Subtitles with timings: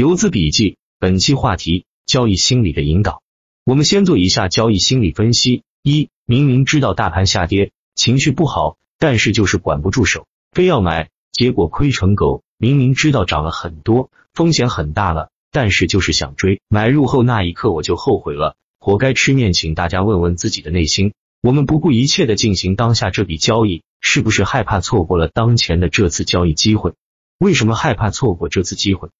[0.00, 3.20] 游资笔记，本期话题：交易心理的引导。
[3.66, 5.62] 我们先做一下交易心理分析。
[5.82, 12.42] 一，明明知道大盘下跌，情绪不好，但是就是管不住手，非要买，结果亏成狗。
[12.56, 19.52] 明明知道涨了很多，风险很大了，但是就是想追，买入后那一刻我就后悔了，活该吃面。
[19.52, 21.12] 请大家问问自己的内心，
[21.42, 26.94] 我们不顾一切的进行当下这笔交易，是不是害怕错过了当前的这次交易机会？
[27.38, 29.10] 为什么害怕错过这次机会？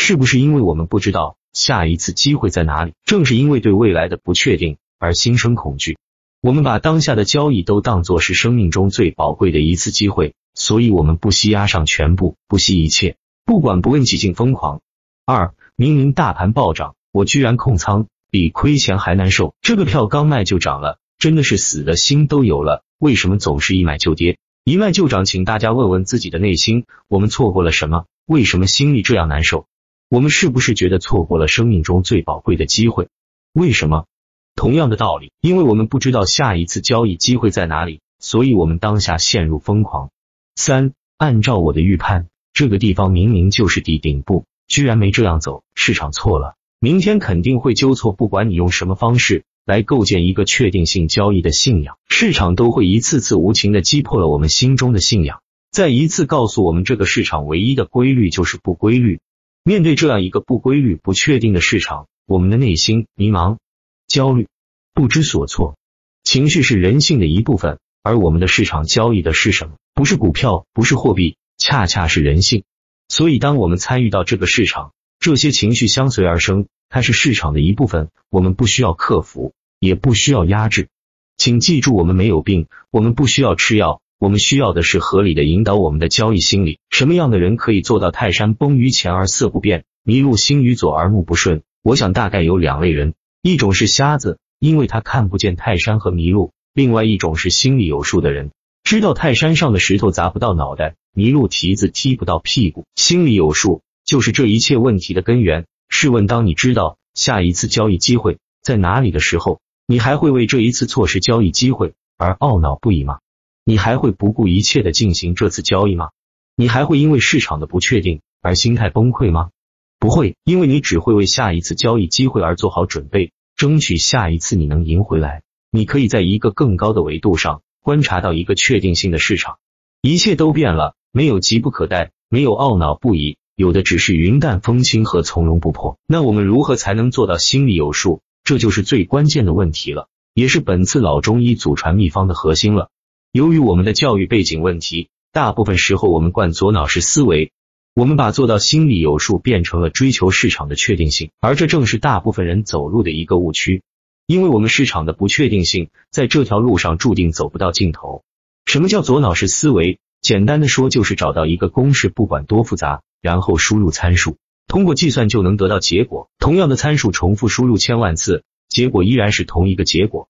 [0.00, 2.94] 是不是因为我们不知道下一次机会在哪里？
[3.04, 5.98] 正是因为对未来的不确定而心生恐惧，
[6.40, 14.80] 我们把当下的交易都当作是生命中最宝贵的一次机会，所以我们不惜押上全部，不惜一切，不管不问，几近疯狂。
[15.26, 19.54] 二，明明大盘暴涨，我居然控仓，比亏钱还难受。
[19.60, 22.84] 这个票刚卖就涨了，真的是死的心都有了。
[22.98, 25.24] 为什么总是一买就跌，一卖就涨？
[25.24, 28.04] 请大家问问自己的内心，我们错过了什么？
[28.26, 29.66] 为什么心里这样难受？
[30.10, 33.08] 我们是不是觉得错过了生命中最宝贵的机会？
[33.52, 34.06] 为什么？
[34.54, 40.08] 同样的道理，因为我们不知道下一次交易机会在哪里，所以我们当下陷入疯狂。
[40.54, 48.12] 三，按照我的预判，这个地方明明就是底顶部，居然没这样走，市场错了，明天肯定会纠错。
[48.12, 59.20] 不管你用什么方式来构建一个确定性交易的信仰，市场都会一次次无情的击破了我们心中的信仰，再一次告诉我们这个市场唯一的规律就是不规律。
[59.64, 63.58] 面对这样一个不规律、不确定的市场，我们的内心迷茫、
[64.06, 64.48] 焦虑、
[64.94, 65.76] 不知所措。
[66.24, 69.76] 情绪是人性的一部分，而我们的市场交易的是什么？
[69.94, 72.64] 不是股票，不是货币，恰恰是人性。
[73.08, 80.88] 所以，当我们参与到这个市场，这些情绪相随而生，它是市场的一部分，我们不需要克服，也不需要压制。
[81.36, 84.00] 请记住，我们没有病，我们不需要吃药。
[84.18, 86.80] 我们需要的是合理的引导我们的交易心理。
[86.90, 91.62] 什么样的人可以做到泰山崩于前而色不变，麋鹿行于左而目不顺？
[91.82, 98.50] 我想大概有两类人，一种是瞎子，因为他看不见泰山和麋鹿；另外一种是心里有数的人，
[98.82, 102.86] 知道泰山上的石头砸不到脑袋，麋鹿蹄子踢不到屁股。
[102.96, 105.66] 心里有数就是这一切问题的根源。
[105.88, 113.20] 试问，当你知道下一次交易机会在哪里的时候，你还会为这一次错失交易机会而懊恼不已吗？
[113.68, 116.08] 你还会不顾一切的进行这次交易吗？
[116.56, 119.50] 你还会因为市场的不确定而心态崩溃吗？
[119.98, 125.42] 不会，因为你只会为下一次交易机会而做好准备，争取下一次你能赢回来。
[125.70, 129.58] 你可以在一个更高的维度上观察到一个确定性的市场，
[130.00, 135.98] 一切都变了，没有急不可待，没有懊恼不已，有的只是云淡风轻和从容不迫。
[136.06, 138.22] 那我们如何才能做到心里有数？
[138.44, 142.88] 这就是最关键的问题了，也是本次老中医祖传秘方的核心了。
[143.30, 147.52] 由于我们的教育背景问题，大部分时候我们惯左脑式思维，
[147.94, 153.82] 我们把做到心里有数变成了追求市场的确定性，而这正是大部分人走路的一个误区。
[154.26, 158.24] 因为我们市场的不确定性，在这条路上注定走不到尽头。
[158.64, 159.98] 什么叫左脑式思维？
[160.22, 166.30] 简单的说，就是找到一个公式，不管多复杂，然后输入参数，通过计算就能得到结果。
[166.38, 170.28] 同样的参数重复输入千万次，结果依然是同一个结果。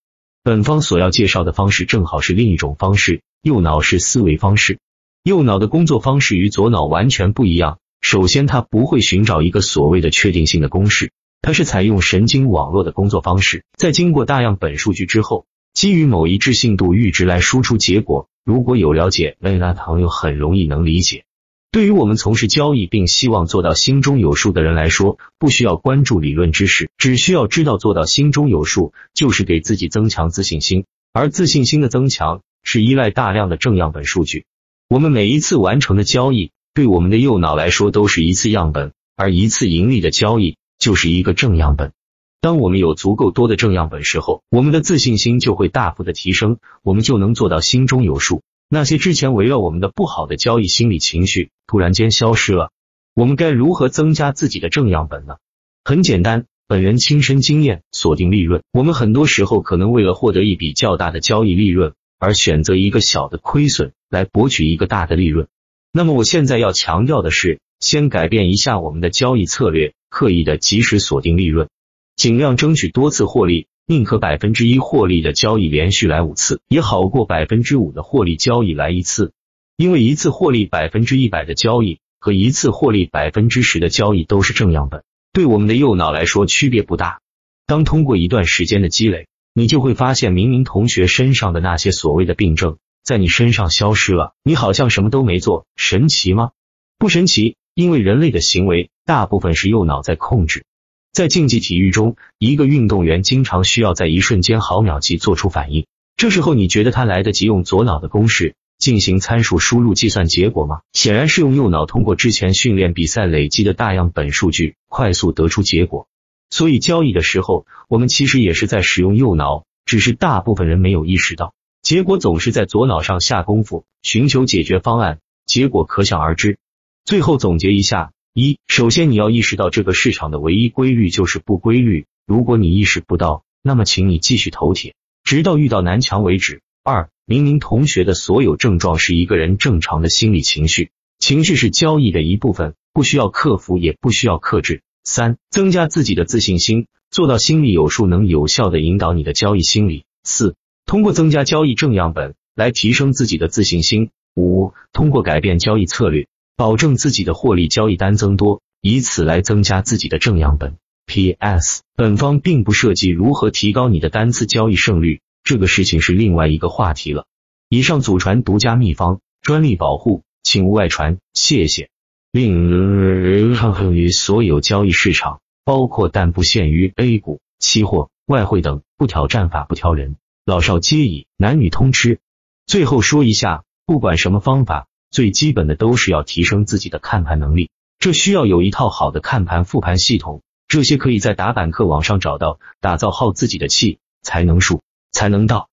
[0.49, 4.79] 本方所要介绍的方式正好是另一种方式，右脑式思维方式。
[5.23, 7.81] 右脑的工作方式与左脑完全不一样。
[8.01, 13.67] 首先，它不会寻找一个所谓的确定性的公式，它是采用神经网络的工作方式。
[13.77, 15.45] 在经过大样本数据之后，
[15.75, 18.31] 基于某一致信度阈值来输出结果。
[18.43, 21.25] 如果有了解，那朋友很容易能理解。
[21.71, 34.47] 对于我们从事交易并希望做到心中有数的人来说，不需要关注理论知识，只需要知道做到心中有数就是给自己增强自信心，而自信心的增强是依赖大量的正样本数据。
[34.89, 41.93] 我们每一次完成的交易，对我们的右脑来说都是一次样本，而一次盈利的交易就是一个正样本。
[42.41, 48.41] 当我们有足够多的正样本时候，我们的自信心就会大幅的提升，我们就能做到心中有数。
[48.71, 52.73] 那些之前围绕我们的不好的交易心理情绪突然间消失了，
[53.15, 55.37] 我们该如何增加自己的正样本呢？
[55.85, 58.63] 很简单，本人亲身经验，锁定利润。
[58.73, 65.47] 我们很多时候可能为了获得一笔较大的交易利润，而选择一个小的亏损来博取一个大的利润。
[65.93, 71.69] 那么我现在要强调的是，先改变一下我们的交易策略，刻意的及时锁定利润，
[72.17, 73.67] 尽量争取多次获利。
[73.91, 79.33] 宁可百分之一获利的交易连续来五次，也好过百分之五的获利交易来一次。
[79.79, 87.21] 因为一次获利百分之一百的交易和一次获利百分之十的交易都是正样本，对我们的右脑来说区别不大。
[87.65, 96.51] 当通过一段时间的积累，你就会发现，明明同学身上的那些所谓的病症，在你身上消失了，你好像什么都没做，神奇吗？
[96.99, 100.65] 不神奇，因为人类的行为大部分是右脑在控制。
[101.13, 105.87] 在竞技体育中，一个运动员经常需要在一瞬间毫秒级做出反应，
[106.17, 110.81] 这时候你觉得他来得及用左脑的公式进行参数输入计算结果吗？
[110.93, 116.09] 显然是用右脑通过之前训练比赛累积的大样本数据快速得出结果。
[116.51, 121.53] 所以交易的时候，我们其实也是在使用右脑，只是大部分人没有意识到。
[121.83, 126.59] 结果总是在左脑上下功夫，寻求解决方案，结果可想而知。
[127.05, 132.07] 最后总结一下：一、首先你要意识到这个市场的唯一规律就是不规律。
[132.27, 136.63] 如果你意识不到，那么请你继续投铁，直到遇到南墙为止。
[136.85, 144.81] 二、明明同学的所有症状是一个人正常的心理情绪，情绪是交易的一部分，不需要克服，也不需要克制。
[145.05, 150.07] 三、增加自己的自信心，做到心里有数，能有效的引导你的交易心理。
[150.25, 150.57] 四。
[150.87, 154.09] 通过增加交易正样本来提升自己的自信心。
[154.35, 160.79] 五、通过改变交易策略，保证自己的获利交易单增多，以此来增加自己的正样本。
[161.05, 161.83] P.S.
[161.95, 167.27] 本方并不涉及如何提高你的单次交易胜率，这个事情是另外一个话题了。
[167.69, 171.91] 以上祖传独家秘方，专利保护，请勿外传，谢谢。
[172.31, 180.17] 另适于所有交易市场，包括但不限于 A 股、期货、外汇等，不挑战法，不挑人。
[180.45, 182.21] 老少皆宜，男女通吃。
[182.67, 187.71] 最后说一下，不管什么方法，最基本的都是要提升自己的看盘能力。
[187.99, 192.61] 这需要有一套好的看盘复盘系统，这些可以在打板客网上找到。
[192.81, 194.83] 打造好自己的气，才能术，
[195.13, 195.68] 才能到。